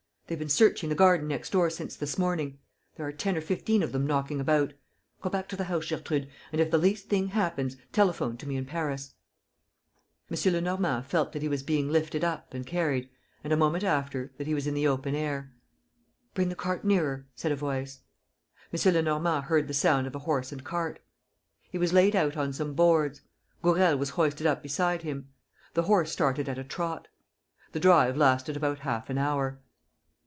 They've 0.27 0.39
been 0.39 0.47
searching 0.47 0.87
the 0.87 0.95
garden 0.95 1.27
next 1.27 1.49
door 1.49 1.69
since 1.69 1.97
this 1.97 2.17
morning... 2.17 2.57
there 2.95 3.05
are 3.05 3.11
ten 3.11 3.35
or 3.35 3.41
fifteen 3.41 3.83
of 3.83 3.91
them 3.91 4.07
knocking 4.07 4.39
about.... 4.39 4.71
Go 5.19 5.29
back 5.29 5.49
to 5.49 5.57
the 5.57 5.65
house, 5.65 5.89
Gertrude, 5.89 6.29
and, 6.53 6.61
if 6.61 6.71
the 6.71 6.77
least 6.77 7.09
thing 7.09 7.27
happens, 7.27 7.75
telephone 7.91 8.37
to 8.37 8.47
me 8.47 8.55
in 8.55 8.63
Paris." 8.63 9.15
M. 10.31 10.53
Lenormand 10.53 11.05
felt 11.05 11.33
that 11.33 11.41
he 11.41 11.49
was 11.49 11.63
being 11.63 11.91
lifted 11.91 12.23
up 12.23 12.53
and 12.53 12.65
carried 12.65 13.09
and, 13.43 13.51
a 13.51 13.57
moment 13.57 13.83
after, 13.83 14.31
that 14.37 14.47
he 14.47 14.53
was 14.53 14.67
in 14.67 14.73
the 14.73 14.87
open 14.87 15.15
air. 15.15 15.51
"Bring 16.33 16.47
the 16.47 16.55
cart 16.55 16.85
nearer," 16.85 17.27
said 17.35 17.51
a 17.51 17.55
voice. 17.57 17.99
M. 18.73 18.93
Lenormand 18.93 19.43
heard 19.47 19.67
the 19.67 19.73
sound 19.73 20.07
of 20.07 20.15
a 20.15 20.19
horse 20.19 20.53
and 20.53 20.63
cart. 20.63 21.01
He 21.69 21.77
was 21.77 21.91
laid 21.91 22.15
out 22.15 22.37
on 22.37 22.53
some 22.53 22.73
boards. 22.73 23.19
Gourel 23.61 23.97
was 23.97 24.11
hoisted 24.11 24.47
up 24.47 24.63
beside 24.63 25.01
him. 25.01 25.27
The 25.73 25.83
horse 25.83 26.09
started 26.09 26.47
at 26.47 26.57
a 26.57 26.63
trot. 26.63 27.09
The 27.73 27.81
drive 27.81 28.15
lasted 28.15 28.55
about 28.55 28.79
half 28.79 29.09
an 29.09 29.17
hour. 29.17 29.59